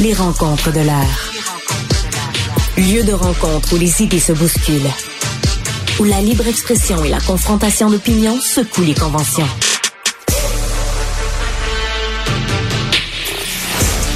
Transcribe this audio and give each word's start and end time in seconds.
Les 0.00 0.12
rencontres 0.12 0.72
de 0.72 0.80
l'heure. 0.80 1.32
Lieu 2.76 3.04
de 3.04 3.12
rencontre 3.12 3.74
où 3.74 3.78
les 3.78 4.02
idées 4.02 4.18
se 4.18 4.32
bousculent. 4.32 4.90
Où 6.00 6.04
la 6.04 6.20
libre 6.20 6.48
expression 6.48 7.04
et 7.04 7.08
la 7.08 7.20
confrontation 7.20 7.88
d'opinions 7.88 8.40
secouent 8.40 8.82
les 8.82 8.94
conventions. 8.94 9.46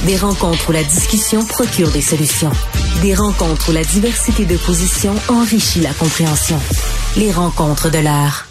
Des 0.04 0.16
rencontres 0.16 0.68
où 0.68 0.72
la 0.72 0.82
discussion 0.82 1.44
procure 1.44 1.92
des 1.92 2.02
solutions. 2.02 2.52
Des 3.02 3.14
rencontres 3.14 3.70
où 3.70 3.72
la 3.72 3.84
diversité 3.84 4.46
de 4.46 4.56
positions 4.56 5.14
enrichit 5.28 5.80
la 5.80 5.94
compréhension. 5.94 6.58
Les 7.16 7.30
rencontres 7.30 7.90
de 7.90 7.98
l'art. 7.98 8.48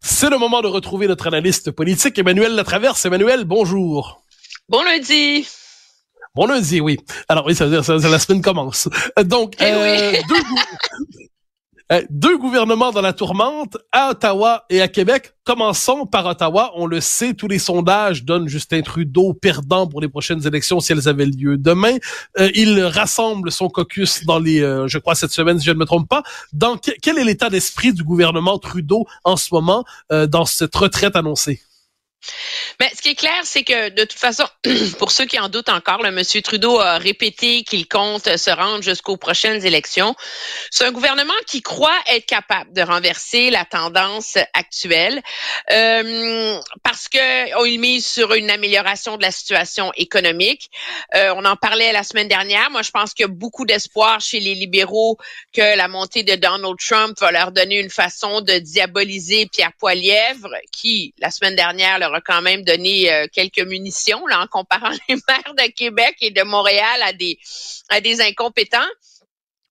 C'est 0.00 0.30
le 0.30 0.38
moment 0.38 0.62
de 0.62 0.68
retrouver 0.68 1.08
notre 1.08 1.26
analyste 1.26 1.72
politique, 1.72 2.16
Emmanuel 2.16 2.54
Latraverse. 2.54 3.04
Emmanuel, 3.04 3.44
bonjour. 3.44 4.22
Bon 4.68 4.82
lundi. 4.84 5.48
Bon 6.34 6.46
lundi, 6.46 6.80
oui. 6.80 6.96
Alors 7.28 7.46
oui, 7.46 7.54
ça 7.54 7.66
veut 7.66 7.70
dire 7.72 7.84
que 7.84 8.06
la 8.08 8.18
semaine 8.18 8.40
commence. 8.42 8.88
Donc, 9.24 9.54
Eh 9.58 9.64
euh, 9.64 10.12
oui. 10.12 10.18
deux, 10.28 10.40
gou- 10.42 10.58
euh, 11.92 12.02
deux 12.08 12.38
gouvernements 12.38 12.92
dans 12.92 13.00
la 13.00 13.12
tourmente, 13.12 13.76
à 13.90 14.10
Ottawa 14.10 14.64
et 14.70 14.80
à 14.80 14.86
Québec. 14.86 15.32
Commençons 15.42 16.06
par 16.06 16.26
Ottawa. 16.26 16.70
On 16.76 16.86
le 16.86 17.00
sait, 17.00 17.34
tous 17.34 17.48
les 17.48 17.58
sondages 17.58 18.24
donnent 18.24 18.46
Justin 18.46 18.82
Trudeau 18.82 19.34
perdant 19.34 19.88
pour 19.88 20.00
les 20.00 20.08
prochaines 20.08 20.46
élections 20.46 20.78
si 20.78 20.92
elles 20.92 21.08
avaient 21.08 21.26
lieu 21.26 21.56
demain. 21.56 21.96
Euh, 22.38 22.48
il 22.54 22.80
rassemble 22.84 23.50
son 23.50 23.68
caucus 23.68 24.24
dans 24.24 24.38
les, 24.38 24.60
euh, 24.62 24.86
je 24.86 24.98
crois 24.98 25.16
cette 25.16 25.32
semaine, 25.32 25.58
si 25.58 25.66
je 25.66 25.72
ne 25.72 25.78
me 25.78 25.84
trompe 25.84 26.08
pas. 26.08 26.22
Dans 26.52 26.76
que- 26.76 26.92
quel 27.02 27.18
est 27.18 27.24
l'état 27.24 27.50
d'esprit 27.50 27.92
du 27.92 28.04
gouvernement 28.04 28.56
Trudeau 28.58 29.04
en 29.24 29.36
ce 29.36 29.52
moment 29.52 29.84
dans 30.28 30.44
cette 30.44 30.76
retraite 30.76 31.16
annoncée? 31.16 31.60
Mais 32.78 32.90
ce 32.94 33.02
qui 33.02 33.10
est 33.10 33.14
clair, 33.14 33.40
c'est 33.44 33.64
que 33.64 33.90
de 33.90 34.04
toute 34.04 34.18
façon, 34.18 34.44
pour 34.98 35.10
ceux 35.10 35.26
qui 35.26 35.38
en 35.38 35.48
doutent 35.48 35.68
encore, 35.68 36.02
le 36.02 36.10
monsieur 36.10 36.42
Trudeau 36.42 36.78
a 36.78 36.98
répété 36.98 37.62
qu'il 37.62 37.86
compte 37.88 38.36
se 38.36 38.50
rendre 38.50 38.82
jusqu'aux 38.82 39.16
prochaines 39.16 39.64
élections. 39.64 40.14
C'est 40.70 40.84
un 40.84 40.92
gouvernement 40.92 41.32
qui 41.46 41.62
croit 41.62 41.98
être 42.06 42.26
capable 42.26 42.72
de 42.72 42.82
renverser 42.82 43.50
la 43.50 43.64
tendance 43.64 44.36
actuelle 44.54 45.22
euh, 45.70 46.58
parce 46.82 47.08
que 47.08 47.66
il 47.66 47.80
mise 47.80 48.06
sur 48.06 48.32
une 48.34 48.50
amélioration 48.50 49.16
de 49.16 49.22
la 49.22 49.30
situation 49.30 49.92
économique. 49.96 50.70
Euh, 51.14 51.34
on 51.36 51.44
en 51.44 51.56
parlait 51.56 51.92
la 51.92 52.02
semaine 52.02 52.28
dernière. 52.28 52.70
Moi, 52.70 52.82
je 52.82 52.90
pense 52.90 53.14
qu'il 53.14 53.24
y 53.24 53.28
a 53.28 53.32
beaucoup 53.32 53.64
d'espoir 53.64 54.20
chez 54.20 54.40
les 54.40 54.54
libéraux 54.54 55.18
que 55.52 55.76
la 55.76 55.88
montée 55.88 56.22
de 56.22 56.34
Donald 56.34 56.76
Trump 56.78 57.18
va 57.20 57.30
leur 57.30 57.52
donner 57.52 57.78
une 57.78 57.90
façon 57.90 58.40
de 58.40 58.54
diaboliser 58.58 59.46
Pierre 59.46 59.72
Poilièvre, 59.78 60.50
qui, 60.72 61.14
la 61.18 61.30
semaine 61.30 61.56
dernière, 61.56 61.98
leur 61.98 62.09
a 62.12 62.20
quand 62.20 62.42
même 62.42 62.62
donné 62.64 63.12
euh, 63.12 63.26
quelques 63.32 63.60
munitions 63.60 64.26
là, 64.26 64.40
en 64.40 64.46
comparant 64.46 64.90
les 65.08 65.16
maires 65.28 65.54
de 65.54 65.70
Québec 65.72 66.16
et 66.20 66.30
de 66.30 66.42
Montréal 66.42 67.02
à 67.02 67.12
des, 67.12 67.38
à 67.88 68.00
des 68.00 68.20
incompétents. 68.20 68.88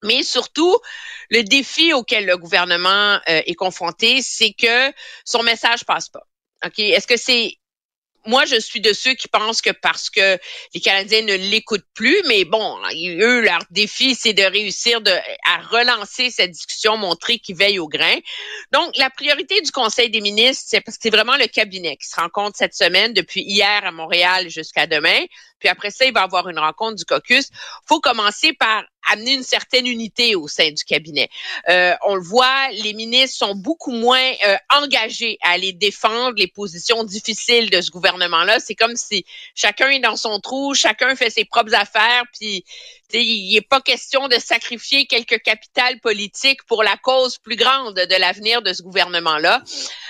Mais 0.03 0.23
surtout, 0.23 0.77
le 1.29 1.43
défi 1.43 1.93
auquel 1.93 2.25
le 2.25 2.37
gouvernement 2.37 3.15
euh, 3.27 3.41
est 3.45 3.55
confronté, 3.55 4.21
c'est 4.21 4.53
que 4.53 4.93
son 5.25 5.43
message 5.43 5.83
passe 5.85 6.09
pas. 6.09 6.23
Est-ce 6.77 7.07
que 7.07 7.17
c'est 7.17 7.58
moi, 8.25 8.45
je 8.45 8.59
suis 8.59 8.81
de 8.81 8.93
ceux 8.93 9.13
qui 9.13 9.27
pensent 9.27 9.61
que 9.61 9.69
parce 9.69 10.09
que 10.09 10.37
les 10.73 10.81
Canadiens 10.81 11.21
ne 11.21 11.35
l'écoutent 11.35 11.85
plus, 11.93 12.21
mais 12.27 12.43
bon, 12.45 12.77
eux, 13.19 13.41
leur 13.41 13.61
défi, 13.71 14.15
c'est 14.15 14.33
de 14.33 14.43
réussir 14.43 14.99
à 15.45 15.61
relancer 15.61 16.29
cette 16.29 16.51
discussion, 16.51 16.97
montrer 16.97 17.39
qu'ils 17.39 17.55
veillent 17.55 17.79
au 17.79 17.87
grain. 17.87 18.15
Donc, 18.71 18.95
la 18.97 19.09
priorité 19.09 19.61
du 19.61 19.71
Conseil 19.71 20.09
des 20.09 20.21
ministres, 20.21 20.65
c'est 20.67 20.81
parce 20.81 20.97
que 20.97 21.03
c'est 21.03 21.15
vraiment 21.15 21.37
le 21.37 21.47
cabinet 21.47 21.97
qui 21.97 22.07
se 22.07 22.15
rencontre 22.15 22.57
cette 22.57 22.75
semaine, 22.75 23.13
depuis 23.13 23.41
hier 23.41 23.85
à 23.85 23.91
Montréal 23.91 24.49
jusqu'à 24.49 24.85
demain. 24.87 25.19
Puis 25.59 25.69
après 25.69 25.91
ça, 25.91 26.05
il 26.05 26.13
va 26.13 26.21
y 26.21 26.23
avoir 26.23 26.47
une 26.49 26.59
rencontre 26.59 26.95
du 26.95 27.05
caucus. 27.05 27.49
faut 27.87 27.99
commencer 27.99 28.53
par 28.53 28.83
amener 29.11 29.33
une 29.33 29.43
certaine 29.43 29.87
unité 29.87 30.35
au 30.35 30.47
sein 30.47 30.71
du 30.71 30.83
cabinet. 30.83 31.29
Euh, 31.69 31.95
on 32.05 32.15
le 32.15 32.21
voit, 32.21 32.69
les 32.83 32.93
ministres 32.93 33.37
sont 33.37 33.55
beaucoup 33.55 33.91
moins 33.91 34.31
euh, 34.45 34.55
engagés 34.75 35.37
à 35.41 35.51
aller 35.51 35.73
défendre 35.73 36.35
les 36.37 36.47
positions 36.47 37.03
difficiles 37.03 37.69
de 37.69 37.81
ce 37.81 37.91
gouvernement-là. 37.91 38.59
C'est 38.59 38.75
comme 38.75 38.95
si 38.95 39.25
chacun 39.55 39.89
est 39.89 39.99
dans 39.99 40.15
son 40.15 40.39
trou, 40.39 40.73
chacun 40.73 41.15
fait 41.15 41.29
ses 41.29 41.45
propres 41.45 41.73
affaires, 41.73 42.23
puis 42.33 42.63
il 43.13 43.53
n'est 43.53 43.61
pas 43.61 43.81
question 43.81 44.27
de 44.27 44.35
sacrifier 44.35 45.05
quelques 45.07 45.41
capitales 45.41 45.99
politiques 45.99 46.63
pour 46.65 46.83
la 46.83 46.95
cause 46.97 47.37
plus 47.37 47.55
grande 47.55 47.95
de 47.95 48.19
l'avenir 48.19 48.61
de 48.61 48.71
ce 48.73 48.83
gouvernement-là. 48.83 49.63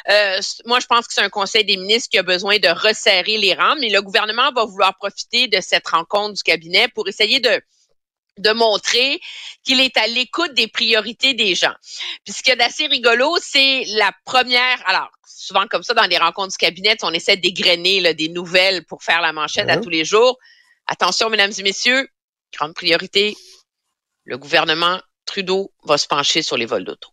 Euh, 0.10 0.40
moi, 0.66 0.80
je 0.80 0.88
pense 0.88 1.08
que 1.08 1.14
c'est 1.14 1.22
un 1.22 1.30
conseil 1.30 1.64
des 1.64 1.78
ministres 1.78 2.10
qui 2.10 2.18
a 2.18 2.24
besoin 2.24 2.58
de 2.60 2.68
resserrer 2.68 3.38
les 3.38 3.54
rangs, 3.54 3.76
mais 3.80 3.90
le 3.90 4.02
gouvernement 4.02 4.52
va 4.52 4.66
vouloir 4.66 4.96
profiter 4.98 5.48
de 5.48 5.62
cette 5.62 5.88
rencontre 5.88 6.34
du 6.36 6.44
cabinet 6.44 6.88
pour 6.90 7.08
essayer 7.08 7.40
de 7.40 7.62
de 8.40 8.52
montrer 8.52 9.20
qu'il 9.64 9.80
est 9.80 9.96
à 9.98 10.08
l'écoute 10.08 10.54
des 10.54 10.68
priorités 10.68 11.34
des 11.34 11.56
gens. 11.56 11.74
Puis 12.24 12.34
ce 12.34 12.42
qu'il 12.42 12.50
y 12.50 12.54
a 12.54 12.56
d'assez 12.56 12.88
rigolo, 12.88 13.38
c'est 13.42 13.86
la 13.90 14.12
première. 14.26 14.82
Alors, 14.88 15.10
souvent 15.26 15.68
comme 15.68 15.84
ça, 15.84 15.94
dans 15.94 16.06
les 16.06 16.18
rencontres 16.18 16.52
du 16.52 16.58
cabinet, 16.58 16.98
on 17.04 17.14
essaie 17.14 17.38
d'égrener 17.38 18.14
des 18.14 18.30
nouvelles 18.30 18.86
pour 18.86 19.04
faire 19.04 19.22
la 19.22 19.34
manchette 19.34 19.70
à 19.70 19.78
tous 19.78 19.90
les 19.90 20.06
jours. 20.06 20.38
Attention, 20.88 21.30
mesdames 21.30 21.52
et 21.58 21.64
messieurs, 21.64 22.08
grande 22.58 22.74
priorité, 22.74 23.36
le 24.24 24.38
gouvernement 24.38 25.00
Trudeau 25.26 25.72
va 25.84 25.98
se 25.98 26.08
pencher 26.08 26.42
sur 26.42 26.58
les 26.58 26.66
vols 26.66 26.84
d'auto. 26.84 27.10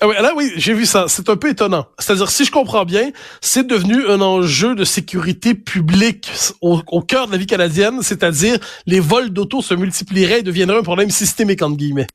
Ah 0.00 0.08
oui, 0.08 0.16
là, 0.20 0.32
oui, 0.34 0.52
j'ai 0.56 0.74
vu 0.74 0.86
ça. 0.86 1.06
C'est 1.08 1.28
un 1.28 1.36
peu 1.36 1.50
étonnant. 1.50 1.86
C'est-à-dire, 1.98 2.28
si 2.28 2.44
je 2.44 2.50
comprends 2.50 2.84
bien, 2.84 3.10
c'est 3.40 3.66
devenu 3.66 4.06
un 4.08 4.20
enjeu 4.20 4.74
de 4.74 4.84
sécurité 4.84 5.54
publique 5.54 6.30
au, 6.60 7.00
cœur 7.00 7.26
de 7.28 7.32
la 7.32 7.38
vie 7.38 7.46
canadienne, 7.46 8.02
c'est-à-dire 8.02 8.58
les 8.86 8.98
vols 8.98 9.30
d'auto 9.30 9.62
se 9.62 9.74
multiplieraient 9.74 10.40
et 10.40 10.42
deviendraient 10.42 10.78
un 10.78 10.82
problème 10.82 11.10
systémique, 11.10 11.62
entre 11.62 11.76
guillemets. 11.76 12.08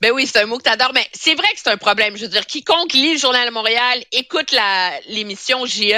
Ben 0.00 0.12
oui, 0.12 0.26
c'est 0.26 0.40
un 0.40 0.46
mot 0.46 0.58
que 0.58 0.62
t'adores, 0.62 0.92
mais 0.94 1.06
c'est 1.12 1.34
vrai 1.34 1.48
que 1.54 1.58
c'est 1.62 1.70
un 1.70 1.76
problème. 1.76 2.16
Je 2.16 2.22
veux 2.22 2.28
dire, 2.28 2.46
quiconque 2.46 2.92
lit 2.92 3.14
le 3.14 3.18
Journal 3.18 3.48
de 3.48 3.52
Montréal, 3.52 4.04
écoute 4.12 4.54
l'émission 5.08 5.66
JE, 5.66 5.92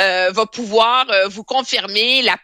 euh, 0.00 0.30
va 0.32 0.46
pouvoir 0.46 1.08
euh, 1.10 1.28
vous 1.28 1.44
confirmer 1.44 2.22
la 2.22 2.36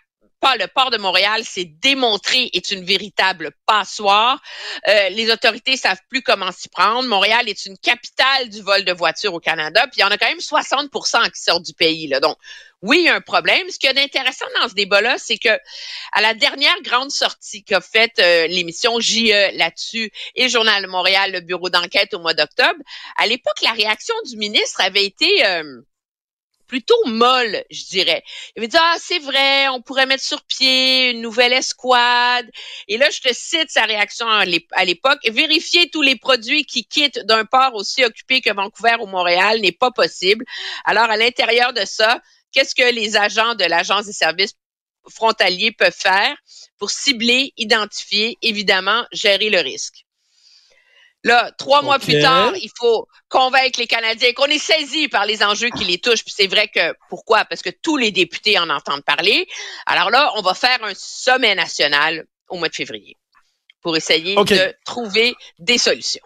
le 0.59 0.67
port 0.67 0.91
de 0.91 0.99
Montréal, 0.99 1.43
c'est 1.45 1.65
démontré, 1.65 2.51
est 2.53 2.71
une 2.71 2.85
véritable 2.85 3.53
passoire. 3.67 4.43
Euh, 4.89 5.09
les 5.11 5.31
autorités 5.31 5.77
savent 5.77 6.01
plus 6.09 6.23
comment 6.23 6.53
s'y 6.53 6.69
prendre. 6.69 7.09
Montréal 7.09 7.49
est 7.49 7.67
une 7.67 7.79
capitale 7.79 8.49
du 8.51 8.61
vol 8.61 8.85
de 8.85 8.93
voitures 8.93 9.35
au 9.35 9.41
Canada, 9.41 9.83
puis 9.87 9.99
il 9.99 10.01
y 10.01 10.05
en 10.05 10.11
a 10.11 10.19
quand 10.19 10.29
même 10.29 10.39
60% 10.39 11.31
qui 11.31 11.41
sortent 11.41 11.65
du 11.65 11.75
pays. 11.75 12.07
Là. 12.09 12.21
Donc, 12.21 12.37
oui, 12.83 12.99
il 13.01 13.05
y 13.05 13.09
a 13.09 13.15
un 13.15 13.23
problème. 13.23 13.69
Ce 13.71 13.79
qu'il 13.79 13.87
y 13.87 13.91
a 13.91 13.95
d'intéressant 13.95 14.45
dans 14.61 14.69
ce 14.69 14.75
débat-là, 14.75 15.17
c'est 15.17 15.39
que 15.39 15.59
à 16.13 16.21
la 16.21 16.35
dernière 16.35 16.81
grande 16.83 17.11
sortie 17.11 17.65
qu'a 17.65 17.81
faite 17.81 18.19
euh, 18.19 18.47
l'émission 18.47 19.01
JE 19.01 19.57
là-dessus 19.57 20.11
et 20.35 20.51
Journal 20.51 20.83
de 20.83 20.89
Montréal, 20.89 21.33
le 21.33 21.41
bureau 21.41 21.71
d'enquête 21.71 22.13
au 22.13 22.19
mois 22.19 22.35
d'octobre, 22.35 22.79
à 23.17 23.27
l'époque, 23.27 23.63
la 23.63 23.73
réaction 23.73 24.15
du 24.27 24.37
ministre 24.37 24.83
avait 24.83 25.07
été 25.07 25.47
euh, 25.47 25.81
plutôt 26.75 27.07
molle, 27.07 27.63
je 27.71 27.85
dirais. 27.85 28.25
Il 28.57 28.59
avait 28.59 28.67
dit, 28.67 28.77
ah, 28.81 28.97
c'est 28.99 29.21
vrai, 29.21 29.69
on 29.69 29.81
pourrait 29.81 30.07
mettre 30.07 30.25
sur 30.25 30.43
pied 30.43 31.11
une 31.11 31.21
nouvelle 31.21 31.53
escouade. 31.53 32.51
Et 32.89 32.97
là, 32.97 33.11
je 33.11 33.21
te 33.21 33.33
cite 33.33 33.71
sa 33.71 33.85
réaction 33.85 34.27
à 34.27 34.85
l'époque. 34.85 35.21
Vérifier 35.31 35.89
tous 35.89 36.03
les 36.03 36.17
produits 36.17 36.65
qui 36.65 36.85
quittent 36.85 37.21
d'un 37.27 37.45
port 37.45 37.77
aussi 37.77 38.05
occupé 38.05 38.41
que 38.41 38.53
Vancouver 38.53 38.97
ou 39.01 39.07
Montréal 39.07 39.61
n'est 39.61 39.71
pas 39.71 39.93
possible. 39.93 40.45
Alors, 40.85 41.05
à 41.05 41.17
l'intérieur 41.17 41.73
de 41.73 41.85
ça, 41.85 42.21
qu'est-ce 42.51 42.75
que 42.75 42.93
les 42.93 43.17
agents 43.17 43.55
de 43.55 43.65
l'Agence 43.65 44.07
des 44.07 44.13
services 44.13 44.55
frontaliers 45.09 45.71
peuvent 45.71 45.95
faire? 45.97 46.37
Pour 46.77 46.91
cibler, 46.91 47.53
identifier, 47.57 48.37
évidemment, 48.43 49.07
gérer 49.13 49.49
le 49.49 49.61
risque? 49.61 50.04
Là, 51.25 51.51
trois 51.57 51.81
mois 51.81 51.99
plus 51.99 52.21
tard, 52.21 52.53
il 52.55 52.71
faut 52.79 53.09
convaincre 53.31 53.81
les 53.81 53.87
Canadiens 53.87 54.33
qu'on 54.35 54.45
est 54.45 54.59
saisis 54.59 55.09
par 55.09 55.25
les 55.25 55.43
enjeux 55.43 55.71
qui 55.71 55.85
les 55.85 55.99
touchent. 55.99 56.23
Puis 56.23 56.35
c'est 56.37 56.47
vrai 56.47 56.69
que 56.69 56.95
pourquoi? 57.09 57.47
Parce 57.47 57.63
que 57.63 57.71
tous 57.71 57.97
les 57.97 58.13
députés 58.13 58.59
en 58.59 58.69
entendent 58.69 59.05
parler. 59.05 59.47
Alors 59.87 60.11
là, 60.11 60.31
on 60.37 60.43
va 60.43 60.53
faire 60.53 60.79
un 60.83 60.93
sommet 60.95 61.55
national 61.55 62.27
au 62.51 62.59
mois 62.59 62.69
de 62.69 62.75
février 62.75 63.17
pour 63.81 63.97
essayer 63.97 64.35
de 64.35 64.75
trouver 64.85 65.35
des 65.59 65.79
solutions. 65.79 66.23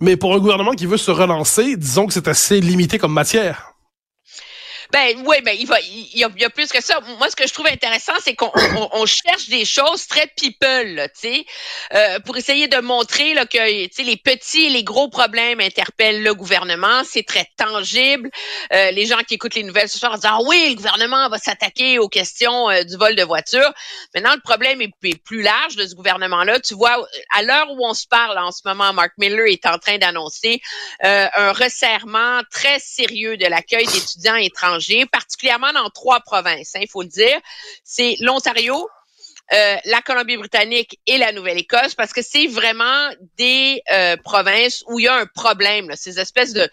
Mais 0.00 0.16
pour 0.16 0.32
un 0.34 0.38
gouvernement 0.38 0.72
qui 0.72 0.86
veut 0.86 0.96
se 0.96 1.10
relancer, 1.10 1.76
disons 1.76 2.06
que 2.06 2.14
c'est 2.14 2.28
assez 2.28 2.60
limité 2.60 2.98
comme 2.98 3.12
matière. 3.12 3.67
Ben 4.90 5.22
oui, 5.26 5.36
ben 5.44 5.54
il 5.58 5.66
va, 5.66 5.78
il 5.80 6.18
y, 6.18 6.24
a, 6.24 6.30
y 6.38 6.44
a 6.44 6.50
plus 6.50 6.68
que 6.70 6.82
ça. 6.82 6.98
Moi, 7.18 7.28
ce 7.28 7.36
que 7.36 7.46
je 7.46 7.52
trouve 7.52 7.66
intéressant, 7.66 8.14
c'est 8.24 8.34
qu'on 8.34 8.50
on, 8.54 8.88
on 8.92 9.06
cherche 9.06 9.48
des 9.48 9.66
choses 9.66 10.06
très 10.06 10.26
people, 10.34 11.10
tu 11.14 11.28
sais, 11.28 11.44
euh, 11.92 12.18
pour 12.20 12.38
essayer 12.38 12.68
de 12.68 12.78
montrer 12.78 13.34
là 13.34 13.44
que, 13.44 13.58
les 13.58 14.16
petits 14.16 14.66
et 14.66 14.70
les 14.70 14.84
gros 14.84 15.08
problèmes 15.10 15.60
interpellent 15.60 16.22
le 16.22 16.34
gouvernement. 16.34 17.02
C'est 17.04 17.24
très 17.24 17.46
tangible. 17.58 18.30
Euh, 18.72 18.90
les 18.92 19.04
gens 19.04 19.18
qui 19.18 19.34
écoutent 19.34 19.56
les 19.56 19.62
nouvelles 19.62 19.90
ce 19.90 19.98
soir 19.98 20.14
disent 20.14 20.24
ah 20.24 20.38
oui, 20.46 20.70
le 20.70 20.76
gouvernement 20.76 21.28
va 21.28 21.38
s'attaquer 21.38 21.98
aux 21.98 22.08
questions 22.08 22.70
euh, 22.70 22.82
du 22.84 22.96
vol 22.96 23.14
de 23.14 23.22
voiture. 23.24 23.70
Maintenant, 24.14 24.34
le 24.34 24.40
problème 24.40 24.80
est, 24.80 24.92
est 25.04 25.22
plus 25.22 25.42
large 25.42 25.76
de 25.76 25.86
ce 25.86 25.94
gouvernement-là. 25.94 26.60
Tu 26.60 26.74
vois, 26.74 27.06
à 27.34 27.42
l'heure 27.42 27.70
où 27.72 27.86
on 27.86 27.92
se 27.92 28.06
parle 28.06 28.38
en 28.38 28.52
ce 28.52 28.62
moment, 28.64 28.94
Mark 28.94 29.12
Miller 29.18 29.48
est 29.48 29.66
en 29.66 29.78
train 29.78 29.98
d'annoncer 29.98 30.62
euh, 31.04 31.26
un 31.34 31.52
resserrement 31.52 32.40
très 32.50 32.78
sérieux 32.78 33.36
de 33.36 33.44
l'accueil 33.44 33.86
d'étudiants 33.86 34.36
étrangers 34.36 34.77
particulièrement 35.06 35.72
dans 35.72 35.90
trois 35.90 36.20
provinces, 36.20 36.74
hein, 36.74 36.80
il 36.82 36.88
faut 36.88 37.02
le 37.02 37.08
dire. 37.08 37.38
C'est 37.84 38.16
l'Ontario, 38.20 38.88
euh, 39.50 39.76
la 39.86 40.02
Colombie-Britannique 40.02 41.00
et 41.06 41.16
la 41.16 41.32
Nouvelle-Écosse 41.32 41.94
parce 41.94 42.12
que 42.12 42.20
c'est 42.20 42.48
vraiment 42.48 43.08
des 43.38 43.80
euh, 43.90 44.14
provinces 44.22 44.84
où 44.88 45.00
il 45.00 45.04
y 45.04 45.08
a 45.08 45.14
un 45.14 45.26
problème, 45.26 45.88
là, 45.88 45.96
ces 45.96 46.20
espèces 46.20 46.52
de, 46.52 46.68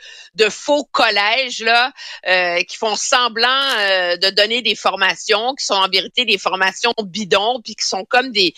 faux 0.49 0.83
collèges 0.83 1.61
là 1.61 1.93
euh, 2.27 2.61
qui 2.63 2.75
font 2.75 2.97
semblant 2.97 3.61
de 4.21 4.29
donner 4.31 4.61
des 4.61 4.75
formations, 4.75 5.55
qui 5.55 5.65
sont 5.65 5.73
en 5.73 5.87
vérité 5.87 6.25
des 6.25 6.37
formations 6.37 6.93
bidons, 7.01 7.61
puis 7.63 7.75
qui 7.75 7.87
sont 7.87 8.03
comme 8.03 8.31
des, 8.31 8.53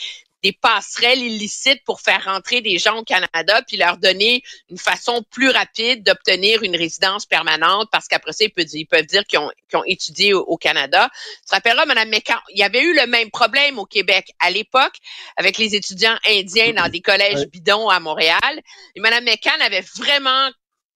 des 0.48 0.54
passerelles 0.54 1.20
illicites 1.20 1.84
pour 1.84 2.00
faire 2.00 2.24
rentrer 2.24 2.62
des 2.62 2.78
gens 2.78 3.00
au 3.00 3.04
Canada 3.04 3.62
puis 3.68 3.76
leur 3.76 3.98
donner 3.98 4.44
une 4.70 4.78
façon 4.78 5.22
plus 5.30 5.50
rapide 5.50 6.04
d'obtenir 6.04 6.64
une 6.64 6.76
résidence 6.76 7.26
permanente 7.26 7.90
parce 7.92 8.08
qu'après 8.08 8.32
ça, 8.32 8.46
ils 8.46 8.86
peuvent 8.88 9.06
dire, 9.06 9.26
qu'ils 9.26 9.40
ont, 9.40 9.52
ont, 9.74 9.84
étudié 9.84 10.34
au, 10.34 10.56
Canada. 10.56 11.10
Tu 11.42 11.50
te 11.50 11.56
rappelleras, 11.56 11.86
Mme 11.86 12.10
McCann, 12.10 12.40
il 12.50 12.60
y 12.60 12.64
avait 12.64 12.82
eu 12.82 12.96
le 12.96 13.08
même 13.08 13.30
problème 13.30 13.78
au 13.78 13.86
Québec 13.86 14.32
à 14.40 14.50
l'époque 14.50 14.96
avec 15.36 15.58
les 15.58 15.76
étudiants 15.76 16.18
indiens 16.26 16.72
dans 16.72 16.88
des 16.88 17.02
collèges 17.02 17.46
bidons 17.48 17.90
à 17.90 18.00
Montréal. 18.00 18.62
Et 18.96 19.02
Mme 19.02 19.26
McCann 19.26 19.62
avait 19.62 19.84
vraiment 19.98 20.50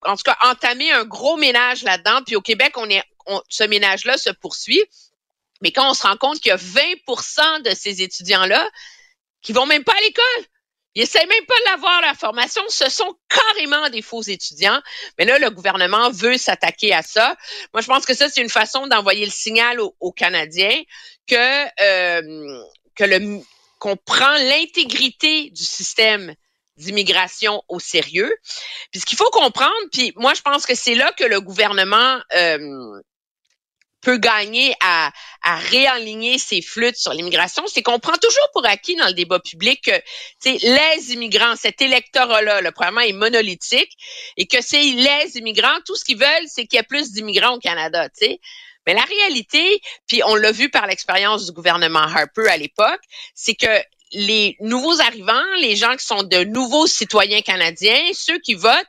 en 0.04 0.16
tout 0.16 0.24
cas, 0.24 0.38
entamé 0.44 0.92
un 0.92 1.04
gros 1.04 1.36
ménage 1.36 1.84
là-dedans. 1.84 2.22
Puis 2.26 2.36
au 2.36 2.42
Québec, 2.42 2.74
on 2.78 2.90
est, 2.90 3.04
ce 3.50 3.64
ménage-là 3.66 4.18
se 4.18 4.30
poursuit. 4.30 4.82
Mais 5.62 5.72
quand 5.72 5.92
on 5.92 5.94
se 5.94 6.04
rend 6.04 6.18
compte 6.18 6.40
qu'il 6.40 6.50
y 6.50 6.54
a 6.54 6.58
20% 6.58 7.62
de 7.64 7.76
ces 7.76 8.02
étudiants-là 8.02 8.68
qui 9.42 9.54
vont 9.54 9.66
même 9.66 9.84
pas 9.84 9.94
à 9.94 10.02
l'école. 10.02 10.46
Ils 10.94 11.04
essaient 11.04 11.26
même 11.26 11.46
pas 11.48 11.56
d'avoir 11.68 12.02
la 12.02 12.14
formation. 12.14 12.62
Ce 12.68 12.90
sont 12.90 13.16
carrément 13.30 13.90
des 13.90 14.02
faux 14.02 14.24
étudiants. 14.24 14.82
Mais 15.18 15.26
là, 15.26 15.40
le 15.40 15.50
gouvernement 15.50 16.10
veut 16.12 16.38
s'attaquer 16.38 16.94
à 16.94 17.02
ça. 17.02 17.38
Moi, 17.74 17.82
je 17.82 17.88
pense 17.88 18.06
que 18.06 18.14
ça, 18.14 18.28
c'est 18.30 18.42
une 18.42 18.50
façon 18.50 18.88
d'envoyer 18.88 19.26
le 19.26 19.32
signal 19.32 19.80
aux, 19.80 20.12
Canadiens 20.12 20.82
que, 21.28 21.66
euh, 21.82 22.62
que 22.96 23.04
le, 23.06 23.42
qu'on 23.80 23.96
prend 23.96 24.34
l'intégrité 24.38 25.50
du 25.52 25.64
système 25.64 26.36
d'immigration 26.76 27.64
au 27.70 27.80
sérieux. 27.80 28.34
Puis 28.92 29.02
ce 29.02 29.06
qu'il 29.06 29.18
faut 29.18 29.30
comprendre, 29.30 29.74
puis 29.92 30.12
moi, 30.18 30.34
je 30.34 30.42
pense 30.42 30.66
que 30.66 30.76
c'est 30.76 30.96
là 30.96 31.12
que 31.14 31.24
le 31.24 31.40
gouvernement 31.40 32.20
euh, 32.36 33.02
peut 34.02 34.18
gagner 34.18 34.74
à, 34.82 35.12
réaligner 35.44 36.38
ses 36.38 36.62
flûtes 36.62 36.98
sur 36.98 37.14
l'immigration, 37.14 37.64
c'est 37.68 37.82
qu'on 37.82 38.00
prend 38.00 38.18
toujours 38.18 38.50
pour 38.54 38.66
acquis 38.66 38.96
dans 38.96 39.08
le 39.08 39.14
débat 39.14 39.40
public 39.40 39.82
que 39.84 40.02
les 40.46 41.14
immigrants, 41.14 41.56
cet 41.56 41.82
électorat-là, 41.82 42.62
le 42.62 42.72
probablement 42.72 43.02
est 43.02 43.14
monolithique, 43.14 43.92
et 44.38 44.46
que 44.46 44.62
c'est 44.62 44.82
les 44.82 45.38
immigrants, 45.38 45.80
tout 45.86 45.96
ce 45.96 46.06
qu'ils 46.06 46.18
veulent, 46.18 46.48
c'est 46.48 46.66
qu'il 46.66 46.78
y 46.78 46.80
ait 46.80 46.84
plus 46.84 47.12
d'immigrants 47.12 47.56
au 47.56 47.60
Canada. 47.60 48.08
sais. 48.14 48.40
Mais 48.88 48.94
la 48.94 49.04
réalité, 49.04 49.82
puis 50.08 50.22
on 50.26 50.36
l'a 50.36 50.52
vu 50.52 50.70
par 50.70 50.88
l'expérience 50.88 51.46
du 51.46 51.52
gouvernement 51.52 52.00
Harper 52.00 52.48
à 52.50 52.58
l'époque, 52.58 53.02
c'est 53.36 53.56
que 53.56 53.82
les 54.14 54.58
nouveaux 54.60 55.00
arrivants, 55.02 55.42
les 55.60 55.76
gens 55.76 55.96
qui 55.96 56.06
sont 56.06 56.24
de 56.24 56.44
nouveaux 56.44 56.88
citoyens 56.88 57.42
canadiens, 57.42 58.02
ceux 58.14 58.40
qui 58.40 58.56
votent, 58.56 58.88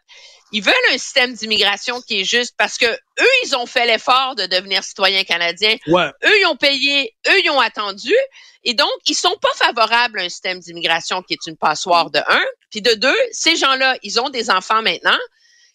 ils 0.53 0.63
veulent 0.63 0.75
un 0.93 0.99
système 0.99 1.33
d'immigration 1.33 2.01
qui 2.03 2.21
est 2.21 2.25
juste 2.25 2.55
parce 2.59 2.77
que 2.77 2.87
eux, 2.87 3.35
ils 3.45 3.57
ont 3.57 3.67
fait 3.67 3.87
l'effort 3.87 4.35
de 4.37 4.45
devenir 4.45 4.85
citoyens 4.85 5.25
canadiens. 5.25 5.77
Eux, 6.25 6.41
ils 6.41 6.47
ont 6.47 6.57
payé, 6.57 7.15
eux, 7.29 7.41
ils 7.43 7.51
ont 7.51 7.61
attendu. 7.61 8.15
Et 8.63 8.75
donc, 8.75 8.91
ils 9.07 9.15
sont 9.15 9.37
pas 9.41 9.53
favorables 9.57 10.21
à 10.21 10.25
un 10.25 10.29
système 10.29 10.61
d'immigration 10.61 11.23
qui 11.23 11.33
est 11.33 11.47
une 11.47 11.57
passoire 11.57 12.11
de 12.11 12.19
un. 12.19 12.45
Puis 12.71 12.83
de 12.83 12.93
deux, 12.95 13.17
ces 13.33 13.57
gens-là, 13.57 13.97
ils 14.03 14.21
ont 14.21 14.29
des 14.29 14.51
enfants 14.51 14.83
maintenant 14.83 15.19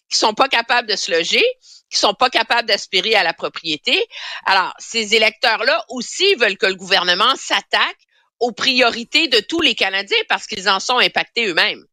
qui 0.08 0.16
sont 0.16 0.32
pas 0.32 0.48
capables 0.48 0.88
de 0.88 0.96
se 0.96 1.10
loger, 1.10 1.44
qui 1.90 1.98
sont 1.98 2.14
pas 2.14 2.30
capables 2.30 2.66
d'aspirer 2.68 3.14
à 3.14 3.24
la 3.24 3.34
propriété. 3.34 4.06
Alors, 4.46 4.72
ces 4.78 5.14
électeurs-là 5.14 5.84
aussi 5.88 6.34
veulent 6.36 6.56
que 6.56 6.66
le 6.66 6.76
gouvernement 6.76 7.34
s'attaque 7.36 7.98
aux 8.40 8.52
priorités 8.52 9.26
de 9.28 9.40
tous 9.40 9.60
les 9.60 9.74
Canadiens 9.74 10.16
parce 10.28 10.46
qu'ils 10.46 10.68
en 10.68 10.80
sont 10.80 10.98
impactés 10.98 11.46
eux-mêmes 11.46 11.84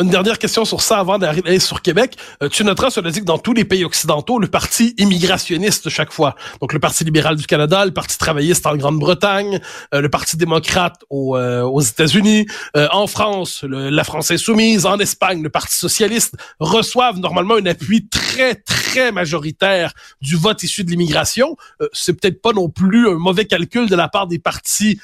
une 0.00 0.08
dernière 0.08 0.38
question 0.38 0.64
sur 0.64 0.80
ça 0.80 0.98
avant 0.98 1.18
d'arriver 1.18 1.58
sur 1.58 1.82
Québec. 1.82 2.16
Euh, 2.42 2.48
tu 2.48 2.64
noteras, 2.64 2.90
cela 2.90 3.10
dit, 3.10 3.20
que 3.20 3.24
dans 3.24 3.38
tous 3.38 3.52
les 3.52 3.64
pays 3.64 3.84
occidentaux, 3.84 4.38
le 4.38 4.46
parti 4.46 4.94
immigrationniste 4.98 5.88
chaque 5.88 6.12
fois, 6.12 6.36
donc 6.60 6.72
le 6.72 6.78
Parti 6.78 7.04
libéral 7.04 7.36
du 7.36 7.46
Canada, 7.46 7.84
le 7.84 7.92
Parti 7.92 8.18
travailliste 8.18 8.66
en 8.66 8.76
Grande-Bretagne, 8.76 9.60
euh, 9.94 10.00
le 10.00 10.08
Parti 10.08 10.36
démocrate 10.36 11.02
euh, 11.12 11.62
aux 11.62 11.80
États-Unis, 11.80 12.46
en 12.74 13.06
France, 13.06 13.64
la 13.64 14.04
France 14.04 14.30
insoumise, 14.30 14.86
en 14.86 14.98
Espagne, 14.98 15.42
le 15.42 15.50
Parti 15.50 15.76
socialiste, 15.76 16.34
reçoivent 16.60 17.18
normalement 17.18 17.54
un 17.54 17.66
appui 17.66 18.08
très, 18.08 18.54
très 18.54 19.12
majoritaire 19.12 19.92
du 20.20 20.36
vote 20.36 20.62
issu 20.62 20.84
de 20.84 20.90
l'immigration. 20.90 21.56
C'est 21.92 22.12
peut-être 22.14 22.40
pas 22.42 22.52
non 22.52 22.68
plus 22.68 23.08
un 23.08 23.14
mauvais 23.14 23.44
calcul 23.44 23.88
de 23.88 23.96
la 23.96 24.08
part 24.08 24.26
des 24.26 24.38
partis 24.38 24.98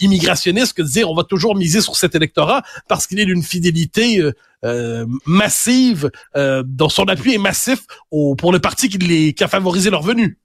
immigrationnistes 0.00 0.74
que 0.74 0.82
de 0.82 0.88
dire 0.88 1.10
on 1.10 1.14
va 1.14 1.24
toujours 1.24 1.56
miser 1.56 1.80
sur 1.80 1.96
cet 1.96 2.14
électorat 2.14 2.62
parce 2.88 3.06
qu'il 3.06 3.20
est 3.20 3.26
d'une 3.26 3.42
fidélité 3.42 4.25
euh, 4.64 5.06
massive, 5.26 6.10
euh, 6.36 6.62
dont 6.64 6.88
son 6.88 7.04
appui 7.04 7.34
est 7.34 7.38
massif 7.38 7.80
pour 8.10 8.52
le 8.52 8.58
parti 8.58 8.88
qui, 8.88 8.98
les, 8.98 9.34
a 9.40 9.48
favorisé 9.48 9.90
leur 9.90 10.02
venue. 10.02 10.38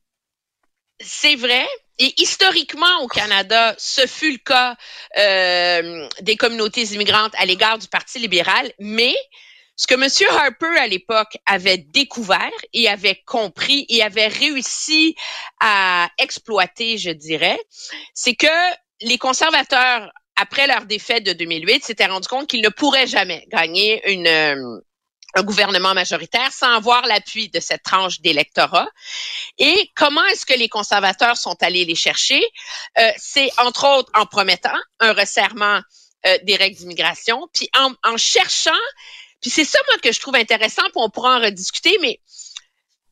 C'est 1.00 1.36
vrai. 1.36 1.66
Et 2.00 2.14
historiquement, 2.22 3.02
au 3.02 3.08
Canada, 3.08 3.76
ce 3.78 4.08
fut 4.08 4.34
le 4.34 4.38
cas 4.38 4.76
euh, 5.18 6.08
des 6.22 6.36
communautés 6.36 6.84
immigrantes 6.94 7.34
à 7.38 7.46
l'égard 7.46 7.78
du 7.78 7.88
Parti 7.88 8.20
libéral, 8.20 8.72
mais 8.80 9.16
ce 9.76 9.88
que 9.88 9.96
M. 9.96 10.08
Harper, 10.36 10.78
à 10.78 10.88
l'époque, 10.88 11.38
avait 11.46 11.78
découvert 11.78 12.52
et 12.74 12.88
avait 12.88 13.22
compris 13.26 13.86
et 13.90 14.04
avait 14.04 14.28
réussi 14.28 15.16
à 15.60 16.10
exploiter, 16.20 16.98
je 16.98 17.12
dirais, 17.12 17.60
c'est 18.14 18.36
que 18.36 18.48
les 19.02 19.18
conservateurs 19.18 20.12
après 20.42 20.66
leur 20.66 20.86
défaite 20.86 21.24
de 21.24 21.34
2008, 21.34 21.84
s'étaient 21.84 22.08
rendu 22.08 22.28
compte 22.28 22.48
qu'ils 22.48 22.64
ne 22.64 22.70
pourraient 22.70 23.06
jamais 23.06 23.46
gagner 23.50 24.02
une, 24.12 24.28
euh, 24.28 24.80
un 25.36 25.44
gouvernement 25.44 25.94
majoritaire 25.94 26.52
sans 26.52 26.76
avoir 26.76 27.06
l'appui 27.06 27.50
de 27.50 27.60
cette 27.60 27.84
tranche 27.84 28.22
d'électorat. 28.22 28.90
Et 29.60 29.92
comment 29.96 30.26
est-ce 30.26 30.46
que 30.48 30.56
les 30.56 30.68
conservateurs 30.68 31.38
sont 31.38 31.56
allés 31.62 31.86
les 31.86 31.96
chercher? 31.96 32.42
Euh, 32.98 33.12
c'est 33.18 33.52
entre 33.60 33.88
autres 33.88 34.12
en 34.16 34.26
promettant 34.26 34.78
un 35.00 35.14
resserrement 35.14 35.80
euh, 36.26 36.38
des 36.44 36.56
règles 36.56 36.78
d'immigration, 36.78 37.48
puis 37.54 37.70
en, 37.78 37.94
en 38.04 38.18
cherchant, 38.18 38.72
puis 39.42 39.52
c'est 39.52 39.66
ça 39.66 39.78
moi 39.90 40.00
que 40.00 40.12
je 40.12 40.20
trouve 40.20 40.36
intéressant, 40.36 40.84
puis 40.84 40.94
on 40.96 41.10
pourra 41.10 41.38
en 41.38 41.42
rediscuter, 41.42 41.98
mais 42.02 42.20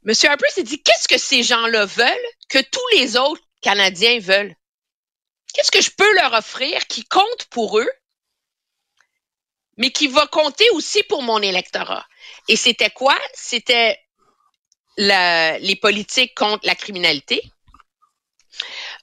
M. 0.07 0.13
Harper 0.23 0.47
s'est 0.49 0.63
dit, 0.63 0.81
qu'est-ce 0.81 1.07
que 1.07 1.19
ces 1.19 1.43
gens-là 1.43 1.85
veulent 1.85 2.07
que 2.49 2.59
tous 2.59 2.97
les 2.97 3.17
autres 3.17 3.41
Canadiens 3.61 4.19
veulent? 4.19 4.55
Qu'est-ce 5.53 5.71
que 5.71 5.81
je 5.81 5.91
peux 5.91 6.13
leur 6.15 6.33
offrir 6.33 6.87
qui 6.87 7.03
compte 7.05 7.45
pour 7.49 7.79
eux, 7.79 7.89
mais 9.77 9.91
qui 9.91 10.07
va 10.07 10.27
compter 10.27 10.69
aussi 10.71 11.03
pour 11.03 11.23
mon 11.23 11.41
électorat? 11.41 12.05
Et 12.47 12.55
c'était 12.55 12.89
quoi? 12.91 13.17
C'était 13.33 13.99
les 14.97 15.79
politiques 15.81 16.35
contre 16.35 16.65
la 16.65 16.75
criminalité, 16.75 17.41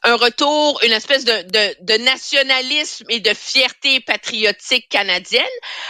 un 0.06 0.14
retour, 0.14 0.80
une 0.84 0.92
espèce 0.92 1.24
de, 1.24 1.82
de, 1.82 1.98
nationalisme 2.04 3.06
et 3.08 3.18
de 3.18 3.34
fierté 3.34 3.98
patriotique 3.98 4.88
canadienne. 4.88 5.42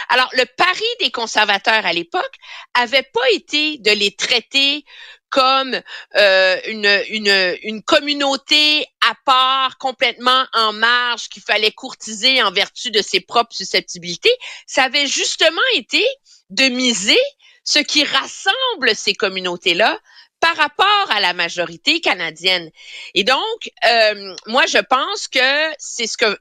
Alors, 0.09 0.27
le 0.33 0.43
pari 0.45 0.85
des 0.99 1.11
conservateurs 1.11 1.85
à 1.85 1.93
l'époque 1.93 2.33
avait 2.73 3.07
pas 3.13 3.29
été 3.31 3.77
de 3.77 3.91
les 3.91 4.15
traiter 4.15 4.83
comme 5.29 5.79
euh, 6.15 6.57
une, 6.65 7.01
une, 7.09 7.57
une 7.61 7.83
communauté 7.83 8.87
à 9.07 9.13
part, 9.23 9.77
complètement 9.77 10.45
en 10.53 10.73
marge, 10.73 11.29
qu'il 11.29 11.43
fallait 11.43 11.71
courtiser 11.71 12.41
en 12.41 12.51
vertu 12.51 12.89
de 12.89 13.03
ses 13.03 13.19
propres 13.19 13.55
susceptibilités. 13.55 14.33
Ça 14.65 14.85
avait 14.85 15.05
justement 15.05 15.61
été 15.75 16.03
de 16.49 16.69
miser 16.69 17.19
ce 17.63 17.79
qui 17.79 18.03
rassemble 18.03 18.95
ces 18.95 19.13
communautés-là 19.13 19.99
par 20.39 20.55
rapport 20.55 21.11
à 21.11 21.19
la 21.19 21.33
majorité 21.33 21.99
canadienne. 22.01 22.69
Et 23.13 23.23
donc, 23.23 23.71
euh, 23.85 24.35
moi, 24.45 24.65
je 24.65 24.77
pense 24.77 25.27
que 25.27 25.73
c'est 25.79 26.07
ce 26.07 26.17
que 26.17 26.37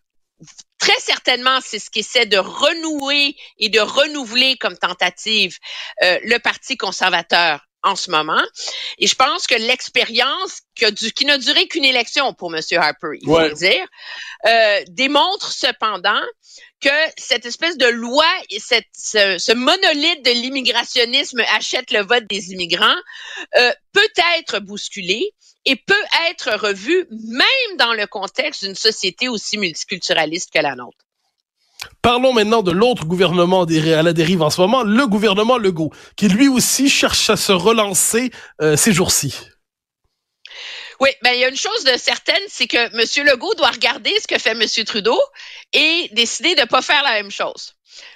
très 0.78 0.98
certainement, 1.00 1.60
c'est 1.62 1.78
ce 1.78 1.90
qu'essaie 1.90 2.26
de 2.26 2.38
renouer 2.38 3.36
et 3.58 3.68
de 3.68 3.80
renouveler 3.80 4.56
comme 4.58 4.76
tentative 4.76 5.58
euh, 6.02 6.18
le 6.24 6.38
Parti 6.38 6.76
conservateur 6.76 7.66
en 7.82 7.96
ce 7.96 8.10
moment. 8.10 8.42
Et 8.98 9.06
je 9.06 9.14
pense 9.14 9.46
que 9.46 9.54
l'expérience 9.54 10.60
qui, 10.74 11.12
qui 11.12 11.24
n'a 11.24 11.38
duré 11.38 11.68
qu'une 11.68 11.84
élection 11.84 12.34
pour 12.34 12.54
M. 12.54 12.60
Harper, 12.72 13.18
il 13.20 13.26
faut 13.26 13.40
le 13.40 13.54
dire, 13.54 13.86
euh, 14.46 14.82
démontre 14.88 15.52
cependant 15.52 16.20
que 16.80 16.88
cette 17.16 17.46
espèce 17.46 17.76
de 17.76 17.86
loi 17.86 18.26
et 18.50 18.58
ce, 18.60 19.54
monolithe 19.54 20.24
de 20.24 20.30
l'immigrationnisme 20.30 21.40
achète 21.54 21.90
le 21.90 22.02
vote 22.02 22.24
des 22.28 22.52
immigrants 22.52 23.00
euh, 23.56 23.72
peut 23.92 24.22
être 24.38 24.60
bousculé 24.60 25.32
et 25.64 25.76
peut 25.76 25.94
être 26.30 26.58
revu 26.66 27.06
même 27.10 27.76
dans 27.78 27.92
le 27.92 28.06
contexte 28.06 28.64
d'une 28.64 28.74
société 28.74 29.28
aussi 29.28 29.58
multiculturaliste 29.58 30.50
que 30.52 30.60
la 30.60 30.76
nôtre. 30.76 30.98
Parlons 32.02 32.32
maintenant 32.32 32.62
de 32.62 32.70
l'autre 32.70 33.04
gouvernement 33.04 33.64
à 33.64 34.02
la 34.02 34.12
dérive 34.12 34.42
en 34.42 34.50
ce 34.50 34.60
moment, 34.60 34.82
le 34.82 35.06
gouvernement 35.06 35.58
Legault, 35.58 35.92
qui 36.16 36.28
lui 36.28 36.48
aussi 36.48 36.88
cherche 36.88 37.30
à 37.30 37.36
se 37.36 37.52
relancer 37.52 38.30
euh, 38.62 38.76
ces 38.76 38.92
jours-ci. 38.92 39.34
Oui, 41.00 41.10
ben 41.22 41.32
il 41.32 41.40
y 41.40 41.44
a 41.44 41.48
une 41.48 41.56
chose 41.56 41.84
de 41.84 41.96
certaine, 41.96 42.42
c'est 42.48 42.66
que 42.66 42.76
M. 42.76 43.26
Legault 43.26 43.54
doit 43.54 43.70
regarder 43.70 44.14
ce 44.20 44.26
que 44.26 44.38
fait 44.38 44.50
M. 44.50 44.84
Trudeau 44.84 45.20
et 45.72 46.08
décider 46.12 46.54
de 46.54 46.62
ne 46.62 46.66
pas 46.66 46.82
faire 46.82 47.02
la 47.02 47.12
même 47.12 47.30
chose. 47.30 47.74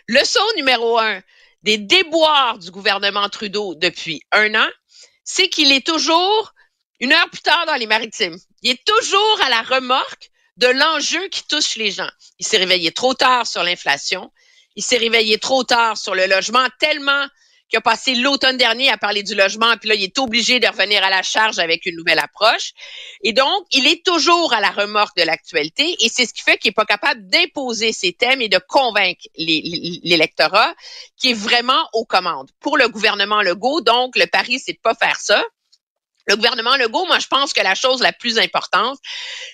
Leçon 0.08 0.40
numéro 0.56 0.98
un 0.98 1.22
des 1.62 1.78
déboires 1.78 2.58
du 2.58 2.70
gouvernement 2.70 3.28
Trudeau 3.28 3.74
depuis 3.74 4.22
un 4.32 4.54
an, 4.54 4.68
c'est 5.24 5.48
qu'il 5.48 5.72
est 5.72 5.86
toujours 5.86 6.52
une 7.00 7.12
heure 7.12 7.28
plus 7.30 7.42
tard 7.42 7.66
dans 7.66 7.74
les 7.74 7.86
maritimes. 7.86 8.36
Il 8.62 8.70
est 8.70 8.84
toujours 8.84 9.40
à 9.42 9.50
la 9.50 9.62
remorque 9.62 10.30
de 10.56 10.68
l'enjeu 10.68 11.28
qui 11.28 11.46
touche 11.46 11.76
les 11.76 11.90
gens. 11.90 12.10
Il 12.38 12.46
s'est 12.46 12.58
réveillé 12.58 12.92
trop 12.92 13.14
tard 13.14 13.46
sur 13.46 13.62
l'inflation. 13.62 14.30
Il 14.76 14.82
s'est 14.82 14.98
réveillé 14.98 15.38
trop 15.38 15.64
tard 15.64 15.96
sur 15.96 16.14
le 16.14 16.26
logement, 16.26 16.66
tellement 16.78 17.26
qui 17.70 17.76
a 17.76 17.80
passé 17.80 18.14
l'automne 18.16 18.56
dernier 18.56 18.90
à 18.90 18.98
parler 18.98 19.22
du 19.22 19.34
logement, 19.34 19.76
puis 19.78 19.88
là, 19.88 19.94
il 19.94 20.02
est 20.02 20.18
obligé 20.18 20.58
de 20.58 20.66
revenir 20.66 21.02
à 21.04 21.10
la 21.10 21.22
charge 21.22 21.58
avec 21.58 21.86
une 21.86 21.96
nouvelle 21.96 22.18
approche. 22.18 22.72
Et 23.22 23.32
donc, 23.32 23.64
il 23.70 23.86
est 23.86 24.04
toujours 24.04 24.52
à 24.52 24.60
la 24.60 24.70
remorque 24.70 25.16
de 25.16 25.22
l'actualité, 25.22 25.96
et 26.00 26.08
c'est 26.08 26.26
ce 26.26 26.34
qui 26.34 26.42
fait 26.42 26.58
qu'il 26.58 26.70
n'est 26.70 26.74
pas 26.74 26.84
capable 26.84 27.26
d'imposer 27.28 27.92
ses 27.92 28.12
thèmes 28.12 28.42
et 28.42 28.48
de 28.48 28.60
convaincre 28.68 29.22
l'électorat 29.36 30.74
qui 31.16 31.30
est 31.30 31.34
vraiment 31.34 31.88
aux 31.92 32.04
commandes. 32.04 32.50
Pour 32.60 32.76
le 32.76 32.88
gouvernement 32.88 33.42
Legault, 33.42 33.80
donc, 33.80 34.16
le 34.16 34.26
pari, 34.26 34.58
c'est 34.58 34.72
de 34.72 34.80
pas 34.82 34.94
faire 34.94 35.20
ça. 35.20 35.42
Le 36.26 36.36
gouvernement 36.36 36.76
Legault, 36.76 37.06
moi, 37.06 37.18
je 37.18 37.28
pense 37.28 37.52
que 37.52 37.60
la 37.60 37.74
chose 37.74 38.02
la 38.02 38.12
plus 38.12 38.38
importante, 38.38 38.98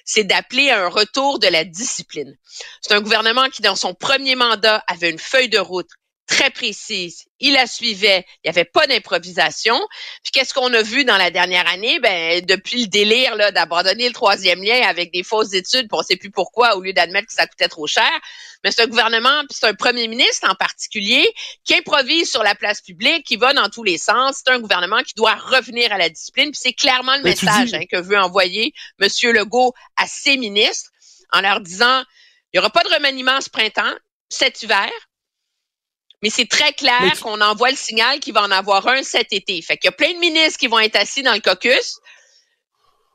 c'est 0.05 0.25
d'appeler 0.25 0.71
à 0.71 0.85
un 0.85 0.89
retour 0.89 1.39
de 1.39 1.49
la 1.49 1.65
discipline. 1.65 2.37
C'est 2.81 2.95
un 2.95 3.01
gouvernement 3.01 3.49
qui, 3.51 3.63
dans 3.63 3.77
son 3.77 3.95
premier 3.95 4.35
mandat, 4.35 4.83
avait 4.89 5.11
une 5.11 5.19
feuille 5.19 5.49
de 5.49 5.59
route 5.59 5.89
très 6.27 6.51
précise. 6.51 7.25
Il 7.39 7.53
la 7.53 7.67
suivait. 7.67 8.25
Il 8.43 8.49
n'y 8.49 8.51
avait 8.51 8.65
pas 8.65 8.87
d'improvisation. 8.87 9.79
Puis 10.23 10.33
qu'est-ce 10.33 10.55
qu'on 10.55 10.73
a 10.73 10.83
vu 10.83 11.05
dans 11.05 11.17
la 11.17 11.31
dernière 11.31 11.69
année? 11.69 11.99
Ben, 12.01 12.45
depuis 12.45 12.83
le 12.83 12.87
délire 12.89 13.37
là, 13.37 13.53
d'abandonner 13.53 14.09
le 14.09 14.15
troisième 14.15 14.63
lien 14.63 14.81
avec 14.89 15.13
des 15.13 15.23
fausses 15.23 15.53
études, 15.53 15.89
pour 15.89 15.99
on 15.99 16.03
ne 16.03 16.07
sait 16.07 16.17
plus 16.17 16.31
pourquoi, 16.31 16.77
au 16.77 16.83
lieu 16.83 16.93
d'admettre 16.93 17.29
que 17.29 17.33
ça 17.33 17.47
coûtait 17.47 17.69
trop 17.69 17.87
cher. 17.87 18.11
Mais 18.65 18.71
c'est 18.73 18.83
un 18.83 18.87
gouvernement, 18.87 19.41
puis 19.49 19.57
c'est 19.59 19.67
un 19.67 19.75
premier 19.75 20.09
ministre 20.09 20.49
en 20.51 20.55
particulier, 20.55 21.27
qui 21.65 21.75
improvise 21.75 22.31
sur 22.31 22.43
la 22.43 22.55
place 22.55 22.81
publique, 22.81 23.25
qui 23.25 23.37
va 23.37 23.53
dans 23.53 23.69
tous 23.69 23.85
les 23.85 23.99
sens. 23.99 24.43
C'est 24.45 24.53
un 24.53 24.59
gouvernement 24.59 25.03
qui 25.03 25.15
doit 25.15 25.35
revenir 25.35 25.93
à 25.93 25.99
la 25.99 26.09
discipline. 26.09 26.51
Puis 26.51 26.61
c'est 26.63 26.73
clairement 26.73 27.17
le 27.17 27.23
message 27.23 27.75
hein, 27.75 27.85
que 27.91 27.99
veut 27.99 28.19
envoyer 28.19 28.73
M. 29.01 29.09
Legault 29.33 29.75
à 29.97 30.07
ses 30.07 30.37
ministres 30.37 30.91
en 31.33 31.41
leur 31.41 31.61
disant 31.61 32.03
il 32.53 32.57
n'y 32.57 32.61
aura 32.61 32.71
pas 32.71 32.83
de 32.85 32.89
remaniement 32.89 33.41
ce 33.41 33.51
printemps, 33.51 33.95
cet 34.29 34.63
hiver. 34.63 34.91
Mais 36.27 36.31
c'est 36.31 36.49
très 36.49 36.73
clair 36.73 37.21
qu'on 37.21 37.41
envoie 37.41 37.71
le 37.71 37.77
signal 37.77 38.19
qu'il 38.19 38.35
va 38.35 38.43
en 38.43 38.51
avoir 38.51 38.85
un 38.89 39.05
cet 39.05 39.33
été. 39.33 39.63
Fait 39.63 39.77
qu'il 39.77 39.87
y 39.87 39.95
a 39.95 39.97
plein 39.97 40.13
de 40.13 40.19
ministres 40.19 40.59
qui 40.59 40.67
vont 40.67 40.81
être 40.81 40.97
assis 40.97 41.23
dans 41.23 41.35
le 41.35 41.39
caucus, 41.39 42.01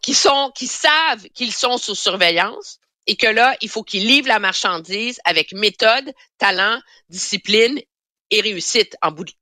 qui 0.02 0.14
sont, 0.14 0.50
qui 0.56 0.66
savent 0.66 1.28
qu'ils 1.34 1.52
sont 1.52 1.78
sous 1.78 1.94
surveillance 1.94 2.80
et 3.08 3.18
que 3.18 3.28
là, 3.28 3.54
il 3.60 3.68
faut 3.68 3.84
qu'ils 3.84 4.08
livrent 4.08 4.30
la 4.30 4.40
marchandise 4.40 5.20
avec 5.26 5.52
méthode, 5.52 6.14
talent, 6.38 6.80
discipline 7.10 7.82
et 8.30 8.40
réussite 8.40 8.96
en 9.02 9.12
bout 9.12 9.26
de, 9.26 9.34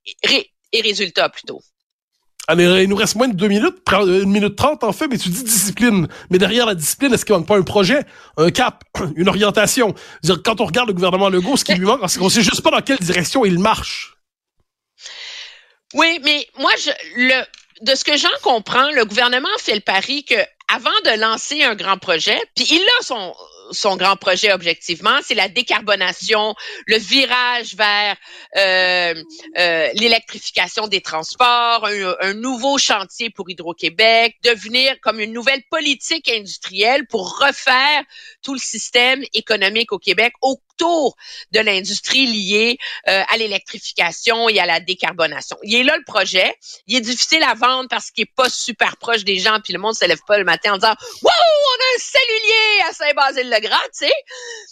et 0.72 0.82
résultat 0.82 1.30
plutôt. 1.30 1.62
Il 2.58 2.90
nous 2.90 2.96
reste 2.96 3.16
moins 3.16 3.28
de 3.28 3.36
deux 3.36 3.48
minutes, 3.48 3.78
une 3.92 4.32
minute 4.32 4.56
trente 4.56 4.84
en 4.84 4.92
fait, 4.92 5.08
mais 5.08 5.18
tu 5.18 5.30
dis 5.30 5.44
discipline. 5.44 6.08
Mais 6.30 6.38
derrière 6.38 6.66
la 6.66 6.76
discipline, 6.76 7.14
est-ce 7.14 7.26
qu'il 7.26 7.36
manque 7.36 7.48
pas 7.48 7.58
un 7.58 7.62
projet, 7.62 8.04
un 8.38 8.50
cap, 8.50 8.84
une 9.16 9.30
orientation? 9.30 9.94
-dire, 10.24 10.42
quand 10.44 10.60
on 10.62 10.66
regarde 10.66 10.88
le 10.88 10.94
gouvernement 10.94 11.30
Legault, 11.30 11.58
ce 11.58 11.64
qui 11.64 11.76
lui 11.76 11.86
manque, 11.86 12.02
c'est 12.08 12.20
qu'on 12.20 12.30
sait 12.30 12.42
juste 12.42 12.62
pas 12.62 12.72
dans 12.72 12.82
quelle 12.82 13.00
direction 13.00 13.46
il 13.46 13.60
marche. 13.60 14.16
Oui, 15.94 16.20
mais 16.24 16.48
moi, 16.58 16.72
je, 16.78 16.92
le, 17.16 17.44
de 17.82 17.96
ce 17.96 18.04
que 18.04 18.18
j'en 18.18 18.30
comprends, 18.44 18.92
le 18.92 19.06
gouvernement 19.06 19.48
fait 19.60 19.76
le 19.76 19.82
pari 19.82 20.24
que 20.24 20.36
avant 20.74 21.00
de 21.06 21.20
lancer 21.20 21.64
un 21.64 21.76
grand 21.76 21.98
projet, 21.98 22.40
puis 22.56 22.66
il 22.70 22.86
a 23.00 23.04
son, 23.04 23.34
son 23.72 23.98
grand 23.98 24.16
projet 24.16 24.52
objectivement, 24.52 25.18
c'est 25.24 25.36
la 25.36 25.48
décarbonation, 25.48 26.56
le 26.88 26.98
virage 26.98 27.76
vers 27.76 28.16
euh, 28.58 29.24
euh, 29.58 29.90
l'électrification 29.94 30.88
des 30.88 31.02
transports, 31.02 31.86
un, 31.86 32.16
un, 32.22 32.34
nouveau 32.34 32.78
chantier 32.78 33.30
pour 33.30 33.50
Hydro-Québec, 33.50 34.38
devenir 34.44 34.96
comme 35.02 35.20
une 35.20 35.34
nouvelle 35.34 35.64
politique 35.70 36.30
industrielle 36.30 37.06
pour 37.08 37.40
refaire 37.40 38.04
tout 38.42 38.54
le 38.54 38.60
système 38.60 39.24
économique 39.34 39.92
au 39.92 40.00
Québec 40.00 40.34
autour 40.42 41.16
de 41.52 41.60
l'industrie 41.60 42.26
liée 42.26 42.78
euh, 43.08 43.24
à 43.30 43.38
l'électrification 43.38 44.50
et 44.50 44.60
à 44.60 44.66
la 44.66 44.80
décarbonation. 44.80 45.58
Il 45.64 45.76
est 45.76 45.84
là 45.84 45.98
le 45.98 46.04
projet. 46.04 46.56
Il 46.88 46.96
est 46.96 47.02
difficile 47.02 47.44
à 47.44 47.54
vendre 47.54 47.90
parce 47.90 48.12
qu'il 48.12 48.24
est 48.24 48.34
pas 48.36 48.50
super 48.50 48.98
proche 48.98 49.24
des 49.24 49.40
gens, 49.40 49.60
puis 49.64 49.74
le 49.74 49.80
monde 49.80 49.96
se 49.96 50.06
lève 50.06 50.22
pas 50.28 50.38
le 50.38 50.46
matin 50.46 50.74
en 50.74 50.78
disant 50.78 50.96
«Wow, 51.22 51.32
on 51.32 51.82
a 51.82 51.96
un 51.96 52.00
cellulier 52.00 52.82
à 52.90 52.94
Saint-Basile-le-Grand!» 53.62 53.84
tu 53.94 54.06
sais. 54.08 54.14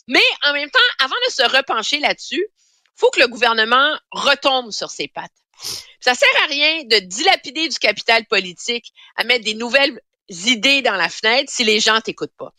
Mais 0.07 0.23
en 0.45 0.53
même 0.53 0.69
temps, 0.69 0.79
avant 0.99 1.15
de 1.27 1.31
se 1.31 1.57
repencher 1.57 1.99
là-dessus, 1.99 2.45
faut 2.95 3.09
que 3.11 3.19
le 3.19 3.27
gouvernement 3.27 3.97
retombe 4.11 4.71
sur 4.71 4.89
ses 4.89 5.07
pattes. 5.07 5.31
Ça 5.99 6.13
sert 6.13 6.29
à 6.43 6.47
rien 6.47 6.83
de 6.83 6.99
dilapider 6.99 7.67
du 7.67 7.77
capital 7.77 8.25
politique 8.25 8.93
à 9.15 9.23
mettre 9.23 9.45
des 9.45 9.55
nouvelles 9.55 9.99
idées 10.29 10.81
dans 10.81 10.95
la 10.95 11.09
fenêtre 11.09 11.51
si 11.51 11.63
les 11.63 11.79
gens 11.79 12.01
t'écoutent 12.01 12.35
pas. 12.37 12.53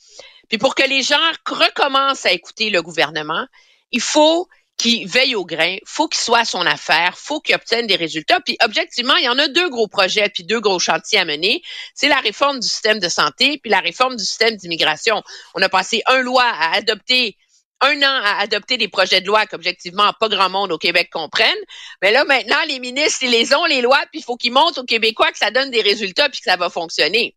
Puis 0.48 0.58
pour 0.58 0.74
que 0.74 0.82
les 0.82 1.02
gens 1.02 1.16
recommencent 1.46 2.26
à 2.26 2.32
écouter 2.32 2.70
le 2.70 2.82
gouvernement, 2.82 3.46
il 3.92 4.00
faut 4.00 4.48
qu'il 4.78 5.08
veille 5.08 5.34
au 5.34 5.44
grain, 5.44 5.76
faut 5.84 6.06
qu'il 6.08 6.20
soit 6.20 6.40
à 6.40 6.44
son 6.44 6.64
affaire, 6.64 7.18
faut 7.18 7.40
qu'il 7.40 7.54
obtienne 7.54 7.86
des 7.86 7.96
résultats. 7.96 8.40
Puis 8.40 8.56
objectivement, 8.62 9.16
il 9.16 9.24
y 9.24 9.28
en 9.28 9.38
a 9.38 9.48
deux 9.48 9.68
gros 9.68 9.88
projets 9.88 10.28
puis 10.28 10.44
deux 10.44 10.60
gros 10.60 10.78
chantiers 10.78 11.18
à 11.18 11.24
mener. 11.24 11.62
C'est 11.94 12.08
la 12.08 12.20
réforme 12.20 12.60
du 12.60 12.68
système 12.68 13.00
de 13.00 13.08
santé 13.08 13.58
puis 13.58 13.70
la 13.70 13.80
réforme 13.80 14.16
du 14.16 14.24
système 14.24 14.56
d'immigration. 14.56 15.22
On 15.54 15.62
a 15.62 15.68
passé 15.68 16.02
un 16.06 16.22
loi 16.22 16.44
à 16.44 16.76
adopter 16.76 17.36
un 17.80 17.96
an 18.02 18.22
à 18.24 18.40
adopter 18.40 18.76
des 18.76 18.88
projets 18.88 19.20
de 19.20 19.26
loi 19.26 19.46
qu'objectivement 19.46 20.12
pas 20.18 20.28
grand 20.28 20.50
monde 20.50 20.72
au 20.72 20.78
Québec 20.78 21.10
comprenne. 21.12 21.58
Mais 22.02 22.10
là, 22.10 22.24
maintenant, 22.24 22.56
les 22.66 22.80
ministres, 22.80 23.22
ils 23.22 23.30
les 23.30 23.54
ont, 23.54 23.64
les 23.66 23.82
lois, 23.82 24.00
puis 24.10 24.20
il 24.20 24.24
faut 24.24 24.36
qu'ils 24.36 24.52
montrent 24.52 24.80
aux 24.80 24.84
Québécois 24.84 25.30
que 25.30 25.38
ça 25.38 25.50
donne 25.50 25.70
des 25.70 25.82
résultats 25.82 26.28
puis 26.28 26.40
que 26.40 26.50
ça 26.50 26.56
va 26.56 26.70
fonctionner. 26.70 27.36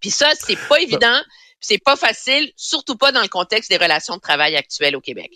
Puis 0.00 0.10
ça, 0.10 0.28
c'est 0.34 0.58
pas 0.68 0.80
évident, 0.80 1.20
c'est 1.60 1.82
pas 1.82 1.96
facile, 1.96 2.52
surtout 2.56 2.96
pas 2.96 3.10
dans 3.10 3.22
le 3.22 3.28
contexte 3.28 3.68
des 3.68 3.78
relations 3.78 4.14
de 4.14 4.20
travail 4.20 4.54
actuelles 4.54 4.94
au 4.94 5.00
Québec. 5.00 5.32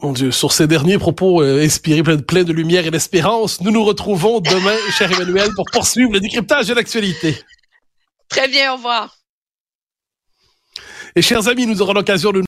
Mon 0.00 0.12
Dieu, 0.12 0.30
sur 0.30 0.52
ces 0.52 0.68
derniers 0.68 0.96
propos 0.96 1.42
euh, 1.42 1.64
inspirés 1.64 2.04
plein 2.04 2.16
de, 2.16 2.22
plein 2.22 2.44
de 2.44 2.52
lumière 2.52 2.86
et 2.86 2.90
d'espérance, 2.90 3.60
nous 3.60 3.72
nous 3.72 3.84
retrouvons 3.84 4.38
demain, 4.40 4.76
cher 4.96 5.10
Emmanuel, 5.10 5.50
pour 5.56 5.64
poursuivre 5.72 6.12
le 6.12 6.20
décryptage 6.20 6.68
de 6.68 6.74
l'actualité. 6.74 7.36
Très 8.28 8.46
bien, 8.46 8.72
au 8.72 8.76
revoir. 8.76 9.16
Et 11.16 11.22
chers 11.22 11.48
amis, 11.48 11.66
nous 11.66 11.82
aurons 11.82 11.94
l'occasion 11.94 12.30
de 12.30 12.40